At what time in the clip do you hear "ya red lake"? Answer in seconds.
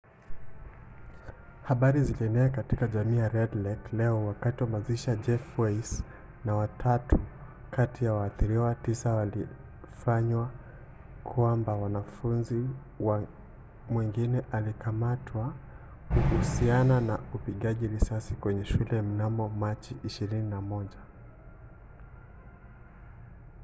3.17-3.97